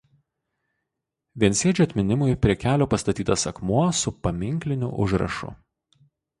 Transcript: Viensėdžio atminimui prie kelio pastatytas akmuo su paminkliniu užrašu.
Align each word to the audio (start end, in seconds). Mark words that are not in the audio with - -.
Viensėdžio 1.43 1.85
atminimui 1.89 2.33
prie 2.47 2.57
kelio 2.65 2.89
pastatytas 2.95 3.45
akmuo 3.53 3.87
su 4.01 4.17
paminkliniu 4.25 4.93
užrašu. 5.07 5.55